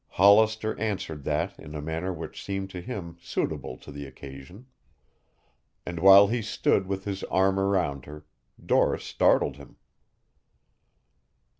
Hollister 0.13 0.75
answered 0.79 1.25
that 1.25 1.59
in 1.59 1.75
a 1.75 1.79
manner 1.79 2.11
which 2.11 2.43
seemed 2.43 2.71
to 2.71 2.81
him 2.81 3.19
suitable 3.21 3.77
to 3.77 3.91
the 3.91 4.07
occasion. 4.07 4.65
And 5.85 5.99
while 5.99 6.25
he 6.27 6.41
stood 6.41 6.87
with 6.87 7.03
his 7.05 7.23
arm 7.25 7.59
around 7.59 8.05
her, 8.07 8.25
Doris 8.65 9.03
startled 9.03 9.57
him. 9.57 9.75